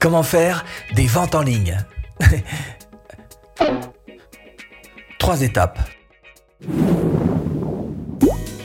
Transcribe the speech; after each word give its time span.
Comment 0.00 0.22
faire 0.22 0.64
des 0.94 1.06
ventes 1.06 1.34
en 1.34 1.42
ligne 1.42 1.76
Trois 5.18 5.42
étapes. 5.42 5.78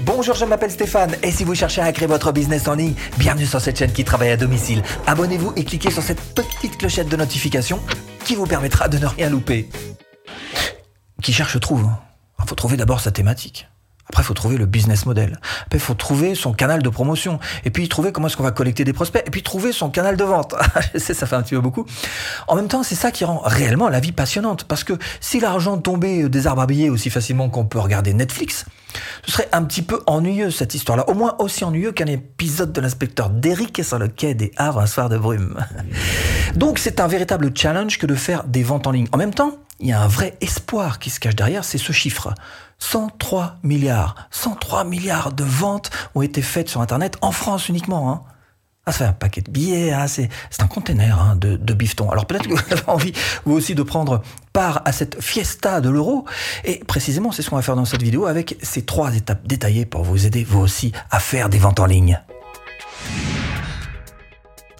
Bonjour, 0.05 0.35
je 0.35 0.45
m'appelle 0.45 0.71
Stéphane 0.71 1.13
et 1.21 1.31
si 1.31 1.43
vous 1.43 1.53
cherchez 1.53 1.81
à 1.81 1.91
créer 1.91 2.07
votre 2.07 2.31
business 2.31 2.69
en 2.69 2.75
ligne, 2.75 2.93
bienvenue 3.17 3.45
sur 3.45 3.59
cette 3.59 3.77
chaîne 3.77 3.91
qui 3.91 4.05
travaille 4.05 4.31
à 4.31 4.37
domicile. 4.37 4.81
Abonnez-vous 5.07 5.51
et 5.57 5.65
cliquez 5.65 5.91
sur 5.91 6.03
cette 6.03 6.21
petite 6.33 6.77
clochette 6.77 7.09
de 7.09 7.17
notification 7.17 7.81
qui 8.23 8.35
vous 8.35 8.45
permettra 8.45 8.87
de 8.87 8.97
ne 8.97 9.05
rien 9.05 9.29
louper. 9.29 9.67
Qui 11.21 11.33
cherche 11.33 11.59
trouve. 11.59 11.89
Il 12.39 12.47
faut 12.47 12.55
trouver 12.55 12.77
d'abord 12.77 13.01
sa 13.01 13.11
thématique. 13.11 13.67
Après, 14.09 14.21
il 14.21 14.25
faut 14.25 14.33
trouver 14.33 14.57
le 14.57 14.65
business 14.65 15.05
model. 15.05 15.39
Après, 15.65 15.77
il 15.77 15.81
faut 15.81 15.95
trouver 15.95 16.35
son 16.35 16.53
canal 16.53 16.83
de 16.83 16.89
promotion. 16.89 17.39
Et 17.63 17.71
puis, 17.71 17.87
trouver 17.89 18.11
comment 18.11 18.27
est-ce 18.27 18.37
qu'on 18.37 18.43
va 18.43 18.51
collecter 18.51 18.83
des 18.83 18.93
prospects. 18.93 19.23
Et 19.25 19.31
puis, 19.31 19.41
trouver 19.41 19.71
son 19.71 19.89
canal 19.89 20.15
de 20.15 20.23
vente. 20.23 20.53
Je 20.93 20.99
sais, 20.99 21.13
ça 21.13 21.25
fait 21.25 21.35
un 21.35 21.41
petit 21.41 21.55
peu 21.55 21.61
beaucoup. 21.61 21.85
En 22.47 22.55
même 22.55 22.67
temps, 22.67 22.83
c'est 22.83 22.95
ça 22.95 23.11
qui 23.11 23.25
rend 23.25 23.41
réellement 23.43 23.89
la 23.89 23.99
vie 23.99 24.11
passionnante. 24.11 24.65
Parce 24.65 24.83
que 24.83 24.93
si 25.19 25.39
l'argent 25.39 25.77
tombait 25.77 26.29
des 26.29 26.47
arbres 26.47 26.61
à 26.61 26.65
billets 26.67 26.89
aussi 26.89 27.09
facilement 27.09 27.49
qu'on 27.49 27.65
peut 27.65 27.79
regarder 27.79 28.13
Netflix, 28.13 28.65
ce 29.25 29.31
serait 29.31 29.49
un 29.51 29.63
petit 29.63 29.81
peu 29.81 30.01
ennuyeux, 30.05 30.51
cette 30.51 30.75
histoire-là. 30.75 31.09
Au 31.09 31.13
moins 31.13 31.35
aussi 31.39 31.63
ennuyeux 31.63 31.91
qu'un 31.91 32.05
épisode 32.05 32.71
de 32.71 32.81
l'inspecteur 32.81 33.29
Derrick 33.29 33.83
sur 33.83 33.99
le 33.99 34.07
quai 34.07 34.35
des 34.35 34.51
Havres 34.55 34.79
un 34.79 34.85
soir 34.85 35.09
de 35.09 35.17
brume. 35.17 35.57
Donc, 36.55 36.79
c'est 36.79 36.99
un 36.99 37.07
véritable 37.07 37.51
challenge 37.55 37.97
que 37.97 38.05
de 38.05 38.15
faire 38.15 38.43
des 38.43 38.63
ventes 38.63 38.87
en 38.87 38.91
ligne. 38.91 39.07
En 39.11 39.17
même 39.17 39.33
temps, 39.33 39.57
il 39.79 39.87
y 39.87 39.91
a 39.91 40.01
un 40.01 40.07
vrai 40.07 40.37
espoir 40.41 40.99
qui 40.99 41.09
se 41.09 41.19
cache 41.19 41.35
derrière, 41.35 41.63
c'est 41.63 41.77
ce 41.77 41.91
chiffre. 41.91 42.33
103 42.79 43.57
milliards. 43.63 44.15
103 44.31 44.83
milliards 44.83 45.31
de 45.31 45.43
ventes 45.43 45.89
ont 46.13 46.21
été 46.21 46.41
faites 46.41 46.69
sur 46.69 46.81
Internet 46.81 47.17
en 47.21 47.31
France 47.31 47.69
uniquement. 47.69 48.11
Hein. 48.11 48.21
Ah, 48.87 48.91
ça 48.91 48.99
fait 48.99 49.05
un 49.05 49.13
paquet 49.13 49.41
de 49.41 49.49
billets, 49.49 49.91
hein, 49.91 50.07
c'est, 50.07 50.29
un 50.59 50.67
container 50.67 51.19
hein, 51.19 51.35
de, 51.35 51.57
de. 51.57 51.75
Alors 52.11 52.27
peut-être 52.27 52.47
que 52.47 52.53
vous 52.53 52.71
avez 52.71 52.83
envie, 52.87 53.13
vous 53.43 53.53
aussi, 53.53 53.73
de 53.73 53.81
prendre 53.81 54.21
part 54.53 54.83
à 54.85 54.91
cette 54.91 55.21
fiesta 55.21 55.81
de 55.81 55.89
l'euro. 55.89 56.25
Et 56.63 56.83
précisément, 56.85 57.31
c'est 57.31 57.41
ce 57.41 57.49
qu'on 57.49 57.55
va 57.55 57.63
faire 57.63 57.75
dans 57.75 57.85
cette 57.85 58.03
vidéo 58.03 58.27
avec 58.27 58.57
ces 58.61 58.83
trois 58.83 59.15
étapes 59.15 59.45
détaillées 59.47 59.85
pour 59.85 60.03
vous 60.03 60.27
aider, 60.27 60.43
vous 60.43 60.59
aussi, 60.59 60.91
à 61.09 61.19
faire 61.19 61.49
des 61.49 61.57
ventes 61.57 61.79
en 61.79 61.87
ligne. 61.87 62.21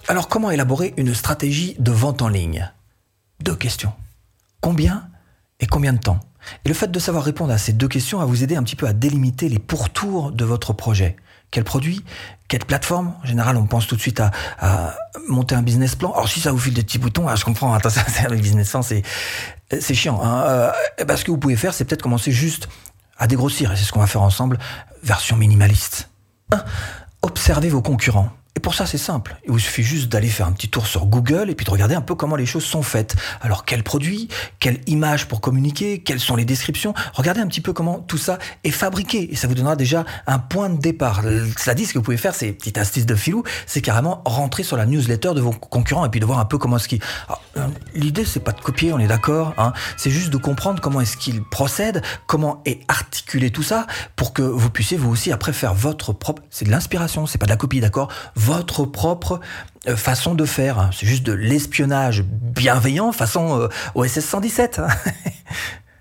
Alors 0.08 0.28
comment 0.28 0.52
élaborer 0.52 0.94
une 0.96 1.12
stratégie 1.12 1.74
de 1.80 1.90
vente 1.90 2.22
en 2.22 2.28
ligne? 2.28 2.70
Deux 3.40 3.56
questions. 3.56 3.92
Combien 4.60 5.08
et 5.60 5.66
combien 5.66 5.92
de 5.92 5.98
temps 5.98 6.20
et 6.64 6.68
le 6.68 6.74
fait 6.74 6.90
de 6.90 6.98
savoir 6.98 7.24
répondre 7.24 7.52
à 7.52 7.58
ces 7.58 7.72
deux 7.72 7.88
questions 7.88 8.18
va 8.18 8.24
vous 8.24 8.42
aider 8.42 8.56
un 8.56 8.62
petit 8.62 8.76
peu 8.76 8.86
à 8.86 8.92
délimiter 8.92 9.48
les 9.48 9.58
pourtours 9.58 10.32
de 10.32 10.44
votre 10.44 10.72
projet. 10.72 11.16
Quel 11.50 11.64
produit 11.64 12.04
Quelle 12.48 12.64
plateforme? 12.64 13.14
En 13.22 13.26
général, 13.26 13.56
on 13.56 13.66
pense 13.66 13.86
tout 13.86 13.96
de 13.96 14.00
suite 14.00 14.20
à, 14.20 14.94
monter 15.28 15.54
un 15.54 15.62
business 15.62 15.94
plan. 15.94 16.12
Alors 16.12 16.28
si 16.28 16.40
ça 16.40 16.52
vous 16.52 16.58
file 16.58 16.74
des 16.74 16.82
petits 16.82 16.98
boutons, 16.98 17.28
ah, 17.28 17.36
je 17.36 17.44
comprends, 17.44 17.72
attends, 17.72 17.90
c'est 18.08 18.28
le 18.28 18.36
business 18.36 18.70
plan, 18.70 18.82
c'est 18.82 19.02
c'est 19.80 19.94
chiant. 19.94 20.20
Hein. 20.22 20.42
Euh, 20.46 21.16
ce 21.16 21.24
que 21.24 21.30
vous 21.30 21.38
pouvez 21.38 21.56
faire, 21.56 21.74
c'est 21.74 21.84
peut-être 21.84 22.02
commencer 22.02 22.30
juste 22.30 22.68
à 23.18 23.26
dégrossir, 23.26 23.72
et 23.72 23.76
c'est 23.76 23.84
ce 23.84 23.92
qu'on 23.92 24.00
va 24.00 24.06
faire 24.06 24.22
ensemble, 24.22 24.58
version 25.02 25.36
minimaliste. 25.36 26.10
Observez 27.22 27.68
vos 27.68 27.82
concurrents. 27.82 28.30
Et 28.56 28.60
pour 28.60 28.74
ça, 28.74 28.86
c'est 28.86 28.98
simple. 28.98 29.36
Il 29.44 29.52
vous 29.52 29.58
suffit 29.58 29.82
juste 29.82 30.08
d'aller 30.08 30.28
faire 30.28 30.46
un 30.46 30.52
petit 30.52 30.68
tour 30.68 30.86
sur 30.86 31.04
Google 31.04 31.50
et 31.50 31.54
puis 31.54 31.66
de 31.66 31.70
regarder 31.70 31.94
un 31.94 32.00
peu 32.00 32.14
comment 32.14 32.36
les 32.36 32.46
choses 32.46 32.64
sont 32.64 32.82
faites. 32.82 33.14
Alors, 33.42 33.66
quel 33.66 33.82
produit, 33.82 34.28
quelle 34.60 34.80
image 34.86 35.28
pour 35.28 35.42
communiquer, 35.42 35.98
quelles 35.98 36.20
sont 36.20 36.36
les 36.36 36.46
descriptions. 36.46 36.94
Regardez 37.12 37.42
un 37.42 37.48
petit 37.48 37.60
peu 37.60 37.74
comment 37.74 37.98
tout 37.98 38.16
ça 38.16 38.38
est 38.64 38.70
fabriqué 38.70 39.30
et 39.30 39.36
ça 39.36 39.46
vous 39.46 39.54
donnera 39.54 39.76
déjà 39.76 40.06
un 40.26 40.38
point 40.38 40.70
de 40.70 40.80
départ. 40.80 41.20
Cela 41.58 41.74
dit, 41.74 41.84
ce 41.84 41.92
que 41.92 41.98
vous 41.98 42.04
pouvez 42.04 42.16
faire, 42.16 42.34
c'est 42.34 42.50
petite 42.52 42.78
astuce 42.78 43.04
de 43.04 43.14
filou, 43.14 43.42
c'est 43.66 43.82
carrément 43.82 44.22
rentrer 44.24 44.62
sur 44.62 44.78
la 44.78 44.86
newsletter 44.86 45.34
de 45.34 45.42
vos 45.42 45.50
concurrents 45.50 46.06
et 46.06 46.08
puis 46.08 46.20
de 46.20 46.24
voir 46.24 46.38
un 46.38 46.46
peu 46.46 46.56
comment 46.56 46.76
est-ce 46.78 46.88
qu'ils. 46.88 47.02
Euh, 47.58 47.66
l'idée, 47.94 48.24
c'est 48.24 48.40
pas 48.40 48.52
de 48.52 48.60
copier, 48.60 48.90
on 48.94 48.98
est 48.98 49.06
d'accord. 49.06 49.52
Hein. 49.58 49.74
C'est 49.98 50.10
juste 50.10 50.30
de 50.30 50.38
comprendre 50.38 50.80
comment 50.80 51.02
est-ce 51.02 51.18
qu'ils 51.18 51.44
procèdent, 51.44 52.00
comment 52.26 52.62
est 52.64 52.80
articulé 52.88 53.50
tout 53.50 53.62
ça 53.62 53.86
pour 54.16 54.32
que 54.32 54.40
vous 54.40 54.70
puissiez 54.70 54.96
vous 54.96 55.10
aussi 55.10 55.30
après 55.30 55.52
faire 55.52 55.74
votre 55.74 56.14
propre. 56.14 56.42
C'est 56.48 56.64
de 56.64 56.70
l'inspiration, 56.70 57.26
c'est 57.26 57.36
pas 57.36 57.46
de 57.46 57.50
la 57.50 57.56
copie, 57.56 57.80
d'accord 57.80 58.08
votre 58.46 58.84
propre 58.84 59.40
euh, 59.88 59.96
façon 59.96 60.36
de 60.36 60.44
faire. 60.44 60.90
C'est 60.92 61.06
juste 61.06 61.24
de 61.24 61.32
l'espionnage 61.32 62.22
bienveillant 62.22 63.10
façon 63.10 63.60
euh, 63.60 63.68
OSS 63.96 64.20
117. 64.20 64.80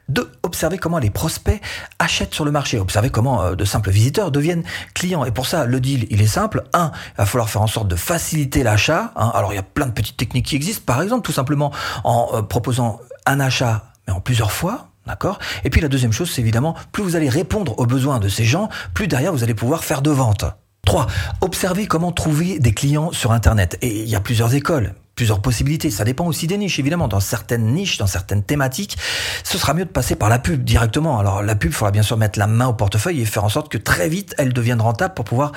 Deux, 0.10 0.32
observer 0.44 0.78
comment 0.78 1.00
les 1.00 1.10
prospects 1.10 1.60
achètent 1.98 2.36
sur 2.36 2.46
le 2.46 2.52
marché. 2.52 2.78
Observer 2.78 3.10
comment 3.10 3.42
euh, 3.42 3.56
de 3.56 3.66
simples 3.66 3.90
visiteurs 3.90 4.30
deviennent 4.30 4.64
clients. 4.94 5.26
Et 5.26 5.32
pour 5.32 5.48
ça, 5.48 5.66
le 5.66 5.80
deal, 5.80 6.06
il 6.12 6.22
est 6.22 6.28
simple. 6.28 6.64
Un, 6.74 6.92
il 7.14 7.18
va 7.18 7.26
falloir 7.26 7.50
faire 7.50 7.64
en 7.64 7.68
sorte 7.68 7.88
de 7.88 7.96
faciliter 7.96 8.62
l'achat. 8.62 9.12
Hein. 9.16 9.32
Alors, 9.34 9.52
il 9.52 9.56
y 9.56 9.60
a 9.60 9.64
plein 9.64 9.88
de 9.88 9.94
petites 9.94 10.18
techniques 10.18 10.46
qui 10.46 10.56
existent. 10.56 10.84
Par 10.86 11.02
exemple, 11.02 11.26
tout 11.26 11.32
simplement 11.32 11.72
en 12.04 12.44
proposant 12.44 13.00
un 13.26 13.40
achat, 13.40 13.86
mais 14.06 14.14
en 14.14 14.22
plusieurs 14.22 14.52
fois. 14.52 14.90
D'accord 15.08 15.40
Et 15.64 15.72
puis 15.72 15.82
la 15.82 15.88
deuxième 15.88 16.12
chose, 16.12 16.32
c'est 16.32 16.42
évidemment, 16.42 16.76
plus 16.92 17.04
vous 17.04 17.16
allez 17.16 17.30
répondre 17.30 17.78
aux 17.80 17.86
besoins 17.86 18.20
de 18.20 18.28
ces 18.28 18.46
gens, 18.46 18.70
plus 18.94 19.08
derrière 19.08 19.32
vous 19.32 19.44
allez 19.44 19.54
pouvoir 19.54 19.84
faire 19.84 20.02
de 20.02 20.12
ventes. 20.12 20.46
3. 20.86 21.08
Observez 21.42 21.88
comment 21.88 22.12
trouver 22.12 22.60
des 22.60 22.74
clients 22.74 23.12
sur 23.12 23.32
Internet. 23.32 23.78
Et 23.82 24.02
il 24.04 24.10
y 24.10 24.16
a 24.16 24.22
plusieurs 24.22 24.56
écoles 24.56 24.94
plusieurs 25.16 25.42
possibilités. 25.42 25.90
Ça 25.90 26.04
dépend 26.04 26.26
aussi 26.26 26.46
des 26.46 26.58
niches, 26.58 26.78
évidemment. 26.78 27.08
Dans 27.08 27.20
certaines 27.20 27.68
niches, 27.74 27.98
dans 27.98 28.08
certaines 28.08 28.44
thématiques, 28.44 28.98
ce 29.44 29.58
sera 29.58 29.74
mieux 29.74 29.86
de 29.86 29.90
passer 29.90 30.16
par 30.16 30.30
la 30.30 30.40
pub 30.40 30.64
directement. 30.64 31.20
Alors 31.20 31.42
la 31.42 31.56
pub, 31.56 31.72
il 31.72 31.74
faudra 31.74 31.92
bien 31.92 32.04
sûr 32.04 32.18
mettre 32.18 32.38
la 32.38 32.48
main 32.48 32.68
au 32.68 32.74
portefeuille 32.74 33.22
et 33.22 33.26
faire 33.26 33.44
en 33.44 33.50
sorte 33.50 33.70
que 33.70 33.78
très 33.78 34.10
vite, 34.10 34.36
elle 34.38 34.54
devienne 34.54 34.82
rentable 34.82 35.14
pour 35.14 35.26
pouvoir 35.26 35.54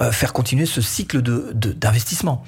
euh, 0.00 0.10
faire 0.10 0.32
continuer 0.32 0.66
ce 0.66 0.80
cycle 0.80 1.22
d'investissement. 1.22 2.44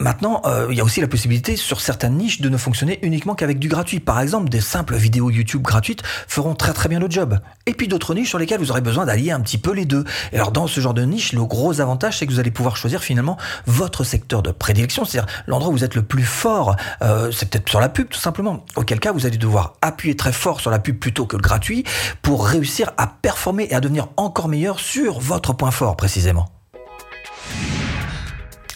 Maintenant, 0.00 0.40
euh, 0.46 0.66
il 0.70 0.78
y 0.78 0.80
a 0.80 0.84
aussi 0.84 1.02
la 1.02 1.08
possibilité 1.08 1.56
sur 1.56 1.82
certaines 1.82 2.16
niches 2.16 2.40
de 2.40 2.48
ne 2.48 2.56
fonctionner 2.56 2.98
uniquement 3.02 3.34
qu'avec 3.34 3.58
du 3.58 3.68
gratuit. 3.68 4.00
Par 4.00 4.18
exemple, 4.18 4.48
des 4.48 4.62
simples 4.62 4.96
vidéos 4.96 5.28
YouTube 5.28 5.60
gratuites 5.60 6.02
feront 6.26 6.54
très 6.54 6.72
très 6.72 6.88
bien 6.88 6.98
le 6.98 7.10
job. 7.10 7.38
Et 7.66 7.74
puis 7.74 7.86
d'autres 7.86 8.14
niches 8.14 8.30
sur 8.30 8.38
lesquelles 8.38 8.60
vous 8.60 8.70
aurez 8.70 8.80
besoin 8.80 9.04
d'allier 9.04 9.30
un 9.30 9.40
petit 9.40 9.58
peu 9.58 9.72
les 9.74 9.84
deux. 9.84 10.04
Et 10.32 10.36
alors 10.36 10.52
dans 10.52 10.66
ce 10.66 10.80
genre 10.80 10.94
de 10.94 11.02
niche, 11.02 11.34
le 11.34 11.44
gros 11.44 11.82
avantage, 11.82 12.18
c'est 12.18 12.26
que 12.26 12.32
vous 12.32 12.40
allez 12.40 12.50
pouvoir 12.50 12.78
choisir 12.78 13.02
finalement 13.02 13.36
votre 13.66 14.02
secteur 14.02 14.42
de 14.42 14.52
prédilection, 14.52 15.04
c'est-à-dire 15.04 15.30
l'endroit 15.46 15.70
où 15.70 15.76
vous 15.76 15.84
êtes 15.84 15.94
le 15.94 16.02
plus 16.02 16.24
fort. 16.24 16.76
Euh, 17.02 17.30
c'est 17.30 17.50
peut-être 17.50 17.68
sur 17.68 17.80
la 17.80 17.90
pub 17.90 18.08
tout 18.08 18.18
simplement. 18.18 18.64
Auquel 18.76 19.00
cas, 19.00 19.12
vous 19.12 19.26
allez 19.26 19.36
devoir 19.36 19.74
appuyer 19.82 20.16
très 20.16 20.32
fort 20.32 20.62
sur 20.62 20.70
la 20.70 20.78
pub 20.78 20.98
plutôt 20.98 21.26
que 21.26 21.36
le 21.36 21.42
gratuit 21.42 21.84
pour 22.22 22.46
réussir 22.46 22.90
à 22.96 23.06
performer 23.06 23.68
et 23.70 23.74
à 23.74 23.80
devenir 23.80 24.08
encore 24.16 24.48
meilleur 24.48 24.80
sur 24.80 25.20
votre 25.20 25.52
point 25.52 25.70
fort 25.70 25.96
précisément. 25.96 26.59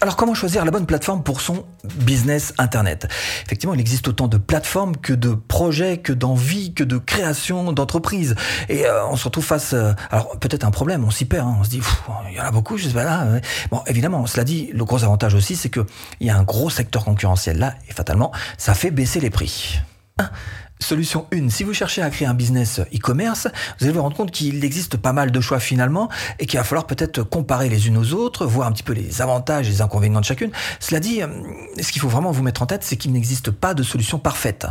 Alors 0.04 0.16
comment 0.16 0.34
choisir 0.34 0.66
la 0.66 0.70
bonne 0.70 0.84
plateforme 0.84 1.22
pour 1.22 1.40
son 1.40 1.64
business 1.94 2.52
Internet? 2.58 3.08
Effectivement, 3.46 3.72
il 3.72 3.80
existe 3.80 4.06
autant 4.06 4.28
de 4.28 4.36
plateformes 4.36 4.98
que 4.98 5.14
de 5.14 5.32
projets, 5.32 5.96
que 5.96 6.12
d'envie, 6.12 6.74
que 6.74 6.84
de 6.84 6.98
création 6.98 7.72
d'entreprises. 7.72 8.34
Et 8.68 8.84
euh, 8.84 9.06
on 9.06 9.16
se 9.16 9.24
retrouve 9.24 9.46
face, 9.46 9.72
euh, 9.72 9.94
alors 10.10 10.38
peut-être 10.38 10.64
un 10.64 10.70
problème, 10.70 11.04
on 11.04 11.10
s'y 11.10 11.24
perd, 11.24 11.48
hein. 11.48 11.56
on 11.58 11.64
se 11.64 11.70
dit, 11.70 11.80
il 12.28 12.36
y 12.36 12.38
en 12.42 12.44
a 12.44 12.50
beaucoup, 12.50 12.76
je 12.76 12.86
sais 12.86 12.92
pas 12.92 13.04
là. 13.04 13.26
Bon, 13.70 13.80
évidemment, 13.86 14.26
cela 14.26 14.44
dit, 14.44 14.68
le 14.74 14.84
gros 14.84 15.02
avantage 15.04 15.32
aussi, 15.32 15.56
c'est 15.56 15.70
qu'il 15.70 15.86
y 16.20 16.28
a 16.28 16.36
un 16.36 16.42
gros 16.42 16.68
secteur 16.68 17.02
concurrentiel 17.06 17.56
là, 17.56 17.72
et 17.88 17.94
fatalement, 17.94 18.30
ça 18.58 18.74
fait 18.74 18.90
baisser 18.90 19.20
les 19.20 19.30
prix. 19.30 19.80
Solution 20.80 21.26
1, 21.32 21.48
si 21.48 21.64
vous 21.64 21.72
cherchez 21.72 22.02
à 22.02 22.10
créer 22.10 22.28
un 22.28 22.34
business 22.34 22.80
e-commerce, 22.94 23.48
vous 23.78 23.86
allez 23.86 23.94
vous 23.94 24.02
rendre 24.02 24.16
compte 24.16 24.30
qu'il 24.30 24.64
existe 24.64 24.96
pas 24.96 25.12
mal 25.12 25.30
de 25.30 25.40
choix 25.40 25.60
finalement 25.60 26.10
et 26.38 26.46
qu'il 26.46 26.58
va 26.58 26.64
falloir 26.64 26.86
peut-être 26.86 27.22
comparer 27.22 27.68
les 27.68 27.86
unes 27.88 27.96
aux 27.96 28.12
autres, 28.12 28.44
voir 28.44 28.68
un 28.68 28.72
petit 28.72 28.82
peu 28.82 28.92
les 28.92 29.22
avantages 29.22 29.68
et 29.68 29.70
les 29.70 29.80
inconvénients 29.82 30.20
de 30.20 30.26
chacune. 30.26 30.50
Cela 30.80 31.00
dit, 31.00 31.22
euh, 31.22 31.28
ce 31.80 31.90
qu'il 31.90 32.02
faut 32.02 32.08
vraiment 32.08 32.32
vous 32.32 32.42
mettre 32.42 32.62
en 32.62 32.66
tête, 32.66 32.82
c'est 32.84 32.96
qu'il 32.96 33.12
n'existe 33.12 33.50
pas 33.50 33.72
de 33.72 33.82
solution 33.82 34.18
parfaite. 34.18 34.66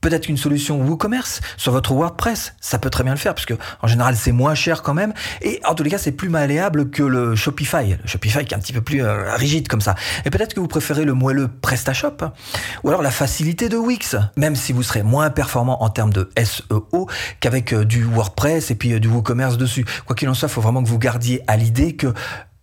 Peut-être 0.00 0.26
qu'une 0.26 0.36
solution 0.36 0.80
WooCommerce 0.80 1.40
sur 1.56 1.72
votre 1.72 1.92
WordPress, 1.92 2.54
ça 2.60 2.78
peut 2.78 2.90
très 2.90 3.04
bien 3.04 3.12
le 3.12 3.18
faire, 3.18 3.34
parce 3.34 3.46
en 3.82 3.86
général 3.86 4.16
c'est 4.16 4.32
moins 4.32 4.54
cher 4.54 4.82
quand 4.82 4.94
même, 4.94 5.12
et 5.42 5.60
en 5.64 5.74
tous 5.74 5.82
les 5.82 5.90
cas 5.90 5.98
c'est 5.98 6.12
plus 6.12 6.28
malléable 6.28 6.90
que 6.90 7.02
le 7.02 7.34
Shopify, 7.34 7.96
le 8.02 8.06
Shopify 8.08 8.44
qui 8.44 8.54
est 8.54 8.56
un 8.56 8.60
petit 8.60 8.72
peu 8.72 8.80
plus 8.80 9.02
euh, 9.02 9.34
rigide 9.34 9.68
comme 9.68 9.80
ça. 9.80 9.94
Et 10.24 10.30
peut-être 10.30 10.54
que 10.54 10.60
vous 10.60 10.68
préférez 10.68 11.04
le 11.04 11.14
moelleux 11.14 11.48
PrestaShop, 11.48 12.18
ou 12.84 12.88
alors 12.88 13.02
la 13.02 13.10
facilité 13.10 13.68
de 13.68 13.76
Wix, 13.76 14.16
même 14.36 14.56
si 14.56 14.72
vous 14.72 14.82
serez 14.82 15.02
moins 15.02 15.30
performant 15.30 15.82
en 15.82 15.88
termes 15.88 16.12
de 16.12 16.30
SEO 16.42 17.08
qu'avec 17.40 17.72
euh, 17.72 17.84
du 17.84 18.04
WordPress 18.04 18.70
et 18.70 18.74
puis 18.74 18.92
euh, 18.92 19.00
du 19.00 19.08
WooCommerce 19.08 19.56
dessus. 19.56 19.84
Quoi 20.06 20.14
qu'il 20.14 20.28
en 20.28 20.34
soit, 20.34 20.48
il 20.48 20.52
faut 20.52 20.60
vraiment 20.60 20.82
que 20.82 20.88
vous 20.88 20.98
gardiez 20.98 21.42
à 21.46 21.56
l'idée 21.56 21.96
que 21.96 22.12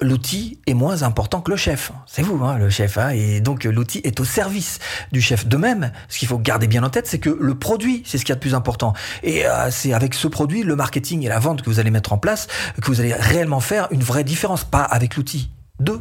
l'outil 0.01 0.59
est 0.67 0.73
moins 0.73 1.03
important 1.03 1.41
que 1.41 1.51
le 1.51 1.57
chef. 1.57 1.91
C'est 2.05 2.21
vous, 2.21 2.43
hein, 2.43 2.57
le 2.57 2.69
chef. 2.69 2.97
Hein, 2.97 3.09
et 3.09 3.39
donc 3.41 3.63
l'outil 3.63 4.01
est 4.03 4.19
au 4.19 4.25
service 4.25 4.79
du 5.11 5.21
chef. 5.21 5.47
De 5.47 5.57
même, 5.57 5.91
ce 6.09 6.19
qu'il 6.19 6.27
faut 6.27 6.37
garder 6.37 6.67
bien 6.67 6.83
en 6.83 6.89
tête, 6.89 7.07
c'est 7.07 7.19
que 7.19 7.29
le 7.29 7.55
produit, 7.55 8.03
c'est 8.05 8.17
ce 8.17 8.25
qui 8.25 8.31
est 8.31 8.35
le 8.35 8.39
plus 8.39 8.55
important. 8.55 8.93
Et 9.23 9.45
euh, 9.45 9.71
c'est 9.71 9.93
avec 9.93 10.13
ce 10.13 10.27
produit, 10.27 10.63
le 10.63 10.75
marketing 10.75 11.23
et 11.23 11.29
la 11.29 11.39
vente 11.39 11.61
que 11.61 11.69
vous 11.69 11.79
allez 11.79 11.91
mettre 11.91 12.13
en 12.13 12.17
place, 12.17 12.47
que 12.81 12.87
vous 12.87 12.99
allez 12.99 13.13
réellement 13.13 13.59
faire 13.59 13.87
une 13.91 14.03
vraie 14.03 14.23
différence, 14.23 14.63
pas 14.63 14.83
avec 14.83 15.15
l'outil. 15.15 15.49
Deux, 15.79 15.99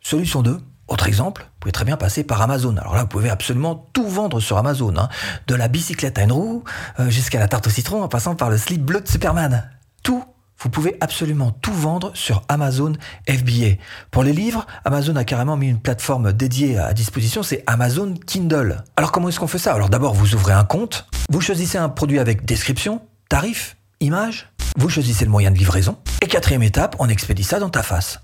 solution 0.00 0.42
2. 0.42 0.58
Autre 0.88 1.06
exemple, 1.06 1.42
vous 1.42 1.58
pouvez 1.60 1.72
très 1.72 1.84
bien 1.84 1.96
passer 1.96 2.24
par 2.24 2.42
Amazon. 2.42 2.76
Alors 2.76 2.96
là, 2.96 3.02
vous 3.02 3.08
pouvez 3.08 3.30
absolument 3.30 3.88
tout 3.92 4.08
vendre 4.08 4.40
sur 4.40 4.58
Amazon. 4.58 4.92
Hein. 4.96 5.08
De 5.46 5.54
la 5.54 5.68
bicyclette 5.68 6.18
à 6.18 6.24
une 6.24 6.32
roue 6.32 6.64
euh, 6.98 7.08
jusqu'à 7.10 7.38
la 7.38 7.46
tarte 7.46 7.68
au 7.68 7.70
citron 7.70 8.02
en 8.02 8.08
passant 8.08 8.34
par 8.34 8.50
le 8.50 8.58
slip 8.58 8.82
bleu 8.82 9.00
de 9.00 9.06
Superman. 9.06 9.70
Tout 10.02 10.24
vous 10.62 10.68
pouvez 10.68 10.96
absolument 11.00 11.50
tout 11.50 11.72
vendre 11.72 12.12
sur 12.14 12.42
Amazon 12.48 12.92
FBA. 13.28 13.76
Pour 14.10 14.22
les 14.22 14.32
livres, 14.32 14.66
Amazon 14.84 15.16
a 15.16 15.24
carrément 15.24 15.56
mis 15.56 15.68
une 15.68 15.80
plateforme 15.80 16.32
dédiée 16.32 16.78
à 16.78 16.92
disposition, 16.92 17.42
c'est 17.42 17.64
Amazon 17.66 18.14
Kindle. 18.26 18.84
Alors 18.96 19.12
comment 19.12 19.28
est-ce 19.28 19.40
qu'on 19.40 19.46
fait 19.46 19.58
ça? 19.58 19.74
Alors 19.74 19.88
d'abord, 19.88 20.14
vous 20.14 20.34
ouvrez 20.34 20.52
un 20.52 20.64
compte, 20.64 21.06
vous 21.30 21.40
choisissez 21.40 21.78
un 21.78 21.88
produit 21.88 22.18
avec 22.18 22.44
description, 22.44 23.00
tarif, 23.28 23.76
image, 24.00 24.52
vous 24.76 24.88
choisissez 24.88 25.24
le 25.24 25.30
moyen 25.30 25.50
de 25.50 25.58
livraison, 25.58 25.96
et 26.22 26.26
quatrième 26.26 26.62
étape, 26.62 26.96
on 26.98 27.08
expédie 27.08 27.44
ça 27.44 27.58
dans 27.58 27.70
ta 27.70 27.82
face. 27.82 28.20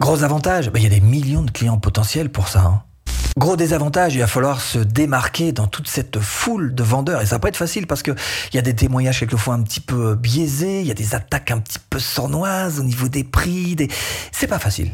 Gros 0.00 0.22
avantage, 0.22 0.70
ben, 0.70 0.80
il 0.80 0.84
y 0.84 0.86
a 0.86 0.90
des 0.90 1.00
millions 1.00 1.42
de 1.42 1.50
clients 1.50 1.78
potentiels 1.78 2.30
pour 2.30 2.48
ça. 2.48 2.60
Hein. 2.60 2.82
Gros 3.36 3.56
désavantage, 3.56 4.14
il 4.14 4.20
va 4.20 4.28
falloir 4.28 4.60
se 4.60 4.78
démarquer 4.78 5.50
dans 5.50 5.66
toute 5.66 5.88
cette 5.88 6.20
foule 6.20 6.72
de 6.72 6.82
vendeurs. 6.84 7.20
Et 7.20 7.26
ça 7.26 7.40
pas 7.40 7.48
être 7.48 7.56
facile 7.56 7.88
parce 7.88 8.04
qu'il 8.04 8.14
y 8.52 8.58
a 8.58 8.62
des 8.62 8.76
témoignages 8.76 9.18
quelquefois 9.18 9.54
un 9.54 9.62
petit 9.62 9.80
peu 9.80 10.14
biaisés, 10.14 10.80
il 10.80 10.86
y 10.86 10.92
a 10.92 10.94
des 10.94 11.16
attaques 11.16 11.50
un 11.50 11.58
petit 11.58 11.80
peu 11.90 11.98
sournoises 11.98 12.78
au 12.78 12.84
niveau 12.84 13.08
des 13.08 13.24
prix. 13.24 13.74
Des... 13.74 13.88
C'est 14.30 14.46
pas 14.46 14.60
facile. 14.60 14.92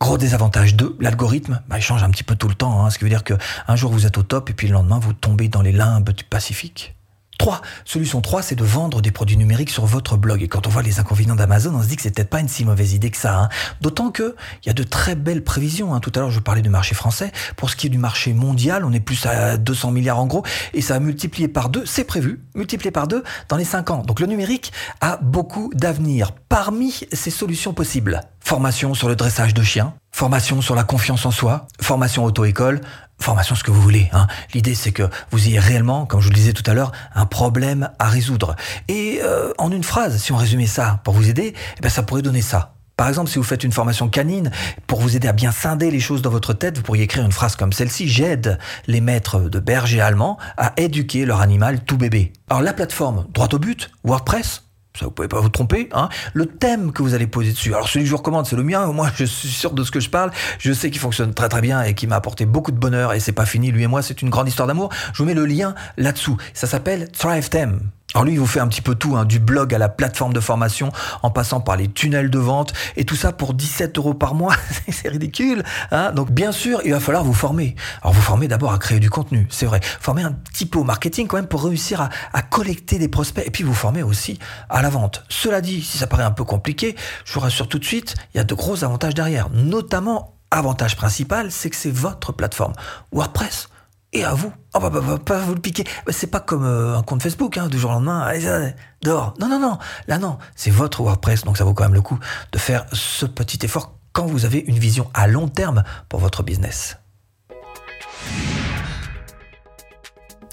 Gros 0.00 0.16
désavantage 0.16 0.76
2, 0.76 0.96
l'algorithme, 1.00 1.60
bah, 1.68 1.78
il 1.78 1.82
change 1.82 2.04
un 2.04 2.10
petit 2.10 2.22
peu 2.22 2.36
tout 2.36 2.48
le 2.48 2.54
temps. 2.54 2.84
Hein, 2.84 2.90
ce 2.90 2.98
qui 2.98 3.04
veut 3.04 3.10
dire 3.10 3.24
qu'un 3.24 3.76
jour 3.76 3.90
vous 3.90 4.06
êtes 4.06 4.18
au 4.18 4.22
top 4.22 4.48
et 4.50 4.52
puis 4.52 4.68
le 4.68 4.74
lendemain 4.74 5.00
vous 5.00 5.12
tombez 5.12 5.48
dans 5.48 5.62
les 5.62 5.72
limbes 5.72 6.10
du 6.10 6.22
Pacifique. 6.22 6.95
3. 7.38 7.60
Solution 7.84 8.20
3, 8.20 8.42
c'est 8.42 8.54
de 8.54 8.64
vendre 8.64 9.02
des 9.02 9.10
produits 9.10 9.36
numériques 9.36 9.70
sur 9.70 9.86
votre 9.86 10.16
blog. 10.16 10.42
Et 10.42 10.48
quand 10.48 10.66
on 10.66 10.70
voit 10.70 10.82
les 10.82 11.00
inconvénients 11.00 11.36
d'Amazon, 11.36 11.74
on 11.74 11.82
se 11.82 11.88
dit 11.88 11.96
que 11.96 12.02
c'est 12.02 12.14
peut-être 12.14 12.30
pas 12.30 12.40
une 12.40 12.48
si 12.48 12.64
mauvaise 12.64 12.94
idée 12.94 13.10
que 13.10 13.16
ça. 13.16 13.38
Hein. 13.38 13.48
D'autant 13.80 14.10
que 14.10 14.36
il 14.64 14.68
y 14.68 14.70
a 14.70 14.74
de 14.74 14.82
très 14.82 15.14
belles 15.14 15.44
prévisions. 15.44 15.94
Hein. 15.94 16.00
Tout 16.00 16.12
à 16.14 16.20
l'heure, 16.20 16.30
je 16.30 16.40
parlais 16.40 16.62
du 16.62 16.70
marché 16.70 16.94
français. 16.94 17.32
Pour 17.56 17.70
ce 17.70 17.76
qui 17.76 17.86
est 17.86 17.90
du 17.90 17.98
marché 17.98 18.32
mondial, 18.32 18.84
on 18.84 18.92
est 18.92 19.00
plus 19.00 19.26
à 19.26 19.56
200 19.56 19.90
milliards 19.90 20.18
en 20.18 20.26
gros. 20.26 20.44
Et 20.74 20.80
ça 20.80 20.96
a 20.96 20.98
multiplié 20.98 21.48
par 21.48 21.68
deux, 21.68 21.84
c'est 21.86 22.04
prévu, 22.04 22.40
multiplié 22.54 22.90
par 22.90 23.06
deux 23.06 23.22
dans 23.48 23.56
les 23.56 23.64
5 23.64 23.90
ans. 23.90 24.02
Donc 24.02 24.20
le 24.20 24.26
numérique 24.26 24.72
a 25.00 25.18
beaucoup 25.18 25.70
d'avenir. 25.74 26.32
Parmi 26.48 27.00
ces 27.12 27.30
solutions 27.30 27.72
possibles, 27.72 28.20
formation 28.40 28.94
sur 28.94 29.08
le 29.08 29.16
dressage 29.16 29.54
de 29.54 29.62
chiens, 29.62 29.94
formation 30.12 30.62
sur 30.62 30.74
la 30.74 30.84
confiance 30.84 31.26
en 31.26 31.30
soi, 31.30 31.66
formation 31.80 32.24
auto-école, 32.24 32.80
formation 33.18 33.54
ce 33.54 33.64
que 33.64 33.70
vous 33.70 33.80
voulez. 33.80 34.08
Hein. 34.12 34.26
L'idée 34.54 34.74
c'est 34.74 34.92
que 34.92 35.08
vous 35.30 35.46
ayez 35.46 35.58
réellement, 35.58 36.06
comme 36.06 36.20
je 36.20 36.26
vous 36.26 36.32
le 36.32 36.36
disais 36.36 36.52
tout 36.52 36.68
à 36.70 36.74
l'heure, 36.74 36.92
un 37.14 37.26
problème 37.26 37.90
à 37.98 38.08
résoudre. 38.08 38.56
Et 38.88 39.20
euh, 39.22 39.52
en 39.58 39.70
une 39.70 39.84
phrase, 39.84 40.18
si 40.18 40.32
on 40.32 40.36
résumait 40.36 40.66
ça 40.66 41.00
pour 41.04 41.14
vous 41.14 41.28
aider, 41.28 41.54
eh 41.76 41.80
bien, 41.80 41.90
ça 41.90 42.02
pourrait 42.02 42.22
donner 42.22 42.42
ça. 42.42 42.74
Par 42.96 43.08
exemple, 43.08 43.30
si 43.30 43.36
vous 43.36 43.44
faites 43.44 43.62
une 43.62 43.72
formation 43.72 44.08
canine, 44.08 44.50
pour 44.86 45.00
vous 45.00 45.16
aider 45.16 45.28
à 45.28 45.32
bien 45.32 45.52
scinder 45.52 45.90
les 45.90 46.00
choses 46.00 46.22
dans 46.22 46.30
votre 46.30 46.54
tête, 46.54 46.78
vous 46.78 46.82
pourriez 46.82 47.04
écrire 47.04 47.24
une 47.24 47.32
phrase 47.32 47.54
comme 47.54 47.72
celle-ci. 47.72 48.08
J'aide 48.08 48.58
les 48.86 49.02
maîtres 49.02 49.38
de 49.38 49.58
bergers 49.58 50.00
allemands 50.00 50.38
à 50.56 50.72
éduquer 50.78 51.26
leur 51.26 51.42
animal 51.42 51.80
tout 51.80 51.98
bébé. 51.98 52.32
Alors 52.48 52.62
la 52.62 52.72
plateforme, 52.72 53.26
droit 53.34 53.48
au 53.52 53.58
but, 53.58 53.90
WordPress, 54.02 54.62
ça 54.98 55.06
vous 55.06 55.10
pouvez 55.10 55.28
pas 55.28 55.40
vous 55.40 55.48
tromper, 55.48 55.88
hein. 55.92 56.08
Le 56.32 56.46
thème 56.46 56.92
que 56.92 57.02
vous 57.02 57.14
allez 57.14 57.26
poser 57.26 57.52
dessus. 57.52 57.74
Alors 57.74 57.88
celui 57.88 58.04
que 58.04 58.06
je 58.06 58.12
vous 58.12 58.18
recommande, 58.18 58.46
c'est 58.46 58.56
le 58.56 58.62
mien. 58.62 58.86
Moi, 58.86 59.10
je 59.14 59.24
suis 59.24 59.48
sûr 59.48 59.72
de 59.72 59.84
ce 59.84 59.90
que 59.90 60.00
je 60.00 60.10
parle. 60.10 60.30
Je 60.58 60.72
sais 60.72 60.90
qu'il 60.90 61.00
fonctionne 61.00 61.34
très 61.34 61.48
très 61.48 61.60
bien 61.60 61.82
et 61.82 61.94
qui 61.94 62.06
m'a 62.06 62.16
apporté 62.16 62.46
beaucoup 62.46 62.72
de 62.72 62.78
bonheur. 62.78 63.12
Et 63.12 63.20
c'est 63.20 63.32
pas 63.32 63.46
fini. 63.46 63.70
Lui 63.70 63.82
et 63.82 63.86
moi, 63.86 64.02
c'est 64.02 64.22
une 64.22 64.30
grande 64.30 64.48
histoire 64.48 64.68
d'amour. 64.68 64.90
Je 65.12 65.22
vous 65.22 65.24
mets 65.26 65.34
le 65.34 65.46
lien 65.46 65.74
là-dessous. 65.96 66.36
Ça 66.54 66.66
s'appelle 66.66 67.10
Thrive 67.12 67.48
Theme. 67.48 67.80
Alors 68.16 68.24
lui, 68.24 68.32
il 68.32 68.38
vous 68.38 68.46
fait 68.46 68.60
un 68.60 68.68
petit 68.68 68.80
peu 68.80 68.94
tout, 68.94 69.14
hein, 69.14 69.26
du 69.26 69.38
blog 69.38 69.74
à 69.74 69.78
la 69.78 69.90
plateforme 69.90 70.32
de 70.32 70.40
formation, 70.40 70.90
en 71.22 71.30
passant 71.30 71.60
par 71.60 71.76
les 71.76 71.86
tunnels 71.86 72.30
de 72.30 72.38
vente, 72.38 72.72
et 72.96 73.04
tout 73.04 73.14
ça 73.14 73.30
pour 73.30 73.52
17 73.52 73.98
euros 73.98 74.14
par 74.14 74.34
mois. 74.34 74.54
c'est 74.90 75.08
ridicule. 75.08 75.62
Hein 75.90 76.12
Donc 76.12 76.30
bien 76.30 76.50
sûr, 76.50 76.80
il 76.86 76.92
va 76.92 77.00
falloir 77.00 77.24
vous 77.24 77.34
former. 77.34 77.76
Alors 78.00 78.14
vous 78.14 78.22
former 78.22 78.48
d'abord 78.48 78.72
à 78.72 78.78
créer 78.78 79.00
du 79.00 79.10
contenu, 79.10 79.46
c'est 79.50 79.66
vrai. 79.66 79.80
Former 80.00 80.22
un 80.22 80.32
petit 80.32 80.64
peu 80.64 80.78
au 80.78 80.82
marketing 80.82 81.26
quand 81.26 81.36
même 81.36 81.46
pour 81.46 81.62
réussir 81.62 82.00
à, 82.00 82.08
à 82.32 82.40
collecter 82.40 82.98
des 82.98 83.08
prospects, 83.08 83.46
et 83.46 83.50
puis 83.50 83.64
vous 83.64 83.74
former 83.74 84.02
aussi 84.02 84.38
à 84.70 84.80
la 84.80 84.88
vente. 84.88 85.22
Cela 85.28 85.60
dit, 85.60 85.82
si 85.82 85.98
ça 85.98 86.06
paraît 86.06 86.24
un 86.24 86.30
peu 86.30 86.44
compliqué, 86.44 86.96
je 87.26 87.34
vous 87.34 87.40
rassure 87.40 87.68
tout 87.68 87.78
de 87.78 87.84
suite, 87.84 88.14
il 88.32 88.38
y 88.38 88.40
a 88.40 88.44
de 88.44 88.54
gros 88.54 88.82
avantages 88.82 89.12
derrière. 89.12 89.50
Notamment, 89.50 90.38
avantage 90.50 90.96
principal, 90.96 91.52
c'est 91.52 91.68
que 91.68 91.76
c'est 91.76 91.92
votre 91.92 92.32
plateforme. 92.32 92.72
WordPress 93.12 93.68
et 94.12 94.24
à 94.24 94.34
vous. 94.34 94.52
Oh, 94.74 94.80
pas 94.80 95.38
vous 95.38 95.54
le 95.54 95.60
piquer. 95.60 95.84
C'est 96.08 96.30
pas 96.30 96.40
comme 96.40 96.64
euh, 96.64 96.96
un 96.96 97.02
compte 97.02 97.22
Facebook, 97.22 97.58
hein, 97.58 97.68
du 97.68 97.78
jour 97.78 97.90
au 97.90 97.94
lendemain, 97.94 98.20
allez, 98.20 98.74
dehors. 99.02 99.34
Non, 99.40 99.48
non, 99.48 99.58
non. 99.58 99.78
Là, 100.06 100.18
non. 100.18 100.38
C'est 100.54 100.70
votre 100.70 101.02
WordPress, 101.02 101.44
donc 101.44 101.56
ça 101.56 101.64
vaut 101.64 101.74
quand 101.74 101.84
même 101.84 101.94
le 101.94 102.02
coup 102.02 102.18
de 102.52 102.58
faire 102.58 102.86
ce 102.92 103.26
petit 103.26 103.58
effort 103.64 103.98
quand 104.12 104.26
vous 104.26 104.44
avez 104.44 104.58
une 104.58 104.78
vision 104.78 105.10
à 105.14 105.26
long 105.26 105.48
terme 105.48 105.84
pour 106.08 106.20
votre 106.20 106.42
business. 106.42 106.96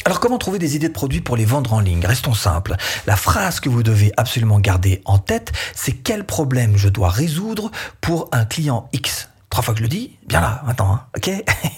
Alors 0.06 0.20
comment 0.20 0.38
trouver 0.38 0.60
des 0.60 0.76
idées 0.76 0.90
de 0.90 0.94
produits 0.94 1.22
pour 1.22 1.38
les 1.38 1.46
vendre 1.46 1.72
en 1.72 1.80
ligne? 1.80 2.06
Restons 2.06 2.34
simples. 2.34 2.76
La 3.08 3.16
phrase 3.16 3.62
que 3.62 3.70
vous 3.70 3.84
devez 3.84 4.12
absolument 4.18 4.60
garder 4.60 5.02
en 5.06 5.18
tête, 5.18 5.54
c'est 5.74 5.94
quel 5.94 6.26
problème 6.26 6.76
je 6.76 6.90
dois 6.90 7.10
résoudre 7.10 7.72
pour 8.02 8.28
un 8.34 8.44
client 8.44 8.90
X? 8.92 9.30
Trois 9.54 9.64
fois 9.64 9.76
que 9.76 9.78
je 9.78 9.84
le 9.84 9.90
dis, 9.90 10.18
bien 10.28 10.42
là, 10.42 10.64
maintenant, 10.66 10.96
hein, 10.96 11.06
ok 11.16 11.30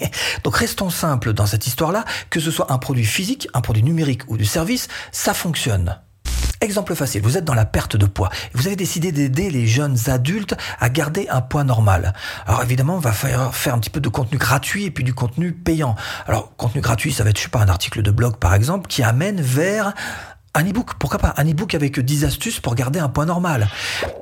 Donc 0.44 0.56
restons 0.56 0.88
simples 0.88 1.34
dans 1.34 1.44
cette 1.44 1.66
histoire-là, 1.66 2.06
que 2.30 2.40
ce 2.40 2.50
soit 2.50 2.72
un 2.72 2.78
produit 2.78 3.04
physique, 3.04 3.48
un 3.52 3.60
produit 3.60 3.82
numérique 3.82 4.22
ou 4.28 4.38
du 4.38 4.46
service, 4.46 4.88
ça 5.12 5.34
fonctionne. 5.34 6.00
Exemple 6.62 6.94
facile, 6.94 7.20
vous 7.20 7.36
êtes 7.36 7.44
dans 7.44 7.52
la 7.52 7.66
perte 7.66 7.98
de 7.98 8.06
poids. 8.06 8.30
Vous 8.54 8.66
avez 8.66 8.76
décidé 8.76 9.12
d'aider 9.12 9.50
les 9.50 9.66
jeunes 9.66 9.98
adultes 10.06 10.56
à 10.80 10.88
garder 10.88 11.28
un 11.28 11.42
poids 11.42 11.64
normal. 11.64 12.14
Alors 12.46 12.62
évidemment, 12.62 12.94
on 12.94 12.98
va 12.98 13.12
faire, 13.12 13.54
faire 13.54 13.74
un 13.74 13.78
petit 13.78 13.90
peu 13.90 14.00
de 14.00 14.08
contenu 14.08 14.38
gratuit 14.38 14.86
et 14.86 14.90
puis 14.90 15.04
du 15.04 15.12
contenu 15.12 15.52
payant. 15.52 15.96
Alors 16.26 16.56
contenu 16.56 16.80
gratuit, 16.80 17.12
ça 17.12 17.24
va 17.24 17.30
être, 17.30 17.36
je 17.36 17.42
sais 17.42 17.50
pas, 17.50 17.60
un 17.60 17.68
article 17.68 18.00
de 18.00 18.10
blog 18.10 18.38
par 18.38 18.54
exemple, 18.54 18.88
qui 18.88 19.02
amène 19.02 19.42
vers 19.42 19.92
un 20.56 20.64
e-book, 20.64 20.94
pourquoi 20.98 21.18
pas? 21.18 21.34
Un 21.36 21.44
e-book 21.44 21.74
avec 21.74 22.00
10 22.00 22.24
astuces 22.24 22.60
pour 22.60 22.74
garder 22.74 22.98
un 22.98 23.10
poids 23.10 23.26
normal. 23.26 23.68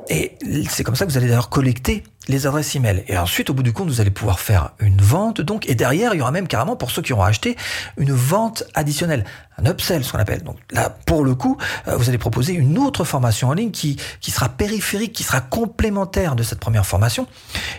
Et 0.08 0.36
c'est 0.68 0.82
comme 0.82 0.96
ça 0.96 1.06
que 1.06 1.12
vous 1.12 1.16
allez 1.16 1.28
d'ailleurs 1.28 1.48
collecter 1.48 2.02
les 2.28 2.46
adresses 2.46 2.74
email. 2.74 3.04
Et 3.08 3.18
ensuite, 3.18 3.50
au 3.50 3.54
bout 3.54 3.62
du 3.62 3.72
compte, 3.72 3.88
vous 3.88 4.00
allez 4.00 4.10
pouvoir 4.10 4.40
faire 4.40 4.70
une 4.78 5.00
vente, 5.00 5.40
donc, 5.40 5.68
et 5.68 5.74
derrière, 5.74 6.14
il 6.14 6.18
y 6.18 6.20
aura 6.20 6.30
même 6.30 6.48
carrément, 6.48 6.76
pour 6.76 6.90
ceux 6.90 7.02
qui 7.02 7.12
auront 7.12 7.24
acheté, 7.24 7.56
une 7.96 8.12
vente 8.12 8.64
additionnelle, 8.74 9.24
un 9.58 9.66
upsell, 9.66 10.04
ce 10.04 10.12
qu'on 10.12 10.18
appelle. 10.18 10.42
Donc 10.42 10.56
là, 10.72 10.96
pour 11.06 11.24
le 11.24 11.34
coup, 11.34 11.58
euh, 11.86 11.96
vous 11.96 12.08
allez 12.08 12.18
proposer 12.18 12.54
une 12.54 12.78
autre 12.78 13.04
formation 13.04 13.48
en 13.48 13.52
ligne 13.52 13.70
qui, 13.70 13.96
qui 14.20 14.30
sera 14.30 14.48
périphérique, 14.48 15.12
qui 15.12 15.22
sera 15.22 15.40
complémentaire 15.40 16.34
de 16.34 16.42
cette 16.42 16.60
première 16.60 16.86
formation, 16.86 17.26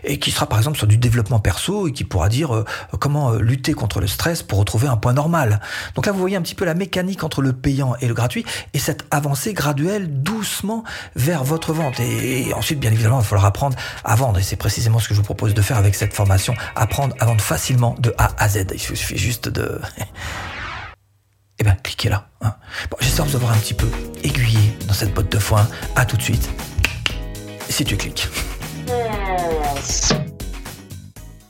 et 0.03 0.19
qui 0.19 0.31
sera 0.31 0.47
par 0.47 0.59
exemple 0.59 0.77
sur 0.77 0.87
du 0.87 0.97
développement 0.97 1.39
perso, 1.39 1.87
et 1.87 1.91
qui 1.91 2.03
pourra 2.03 2.29
dire 2.29 2.55
euh, 2.55 2.65
comment 2.99 3.31
euh, 3.31 3.39
lutter 3.39 3.73
contre 3.73 3.99
le 3.99 4.07
stress 4.07 4.43
pour 4.43 4.59
retrouver 4.59 4.87
un 4.87 4.97
point 4.97 5.13
normal. 5.13 5.59
Donc 5.95 6.05
là, 6.05 6.11
vous 6.11 6.19
voyez 6.19 6.37
un 6.37 6.41
petit 6.41 6.55
peu 6.55 6.65
la 6.65 6.75
mécanique 6.75 7.23
entre 7.23 7.41
le 7.41 7.53
payant 7.53 7.95
et 7.99 8.07
le 8.07 8.13
gratuit, 8.13 8.45
et 8.73 8.79
cette 8.79 9.05
avancée 9.11 9.53
graduelle 9.53 10.21
doucement 10.21 10.83
vers 11.15 11.43
votre 11.43 11.73
vente. 11.73 11.99
Et, 11.99 12.47
et 12.47 12.53
ensuite, 12.53 12.79
bien 12.79 12.91
évidemment, 12.91 13.17
il 13.17 13.23
va 13.23 13.27
falloir 13.27 13.45
apprendre 13.45 13.75
à 14.03 14.15
vendre 14.15 14.34
et 14.37 14.43
c'est 14.43 14.55
précisément 14.55 14.99
ce 14.99 15.07
que 15.07 15.13
je 15.13 15.19
vous 15.19 15.25
propose 15.25 15.53
de 15.53 15.61
faire 15.61 15.77
avec 15.77 15.95
cette 15.95 16.13
formation, 16.13 16.53
apprendre 16.75 17.15
à 17.19 17.25
vendre 17.25 17.41
facilement 17.41 17.95
de 17.99 18.13
A 18.17 18.31
à 18.37 18.49
Z. 18.49 18.65
Il 18.73 18.79
suffit 18.79 19.17
juste 19.17 19.49
de... 19.49 19.79
Eh 21.57 21.63
ben, 21.63 21.77
cliquez 21.81 22.09
là. 22.09 22.27
Hein. 22.41 22.53
Bon, 22.91 22.97
j'espère 22.99 23.23
vous 23.23 23.37
avoir 23.37 23.53
un 23.53 23.57
petit 23.57 23.73
peu 23.73 23.87
aiguillé 24.23 24.77
dans 24.87 24.93
cette 24.93 25.13
botte 25.13 25.31
de 25.31 25.39
foin. 25.39 25.65
À 25.95 26.05
tout 26.05 26.17
de 26.17 26.21
suite. 26.21 26.49
Si 27.69 27.85
tu 27.85 27.95
cliques. 27.95 28.27